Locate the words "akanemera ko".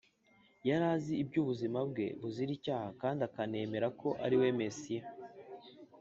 3.27-4.09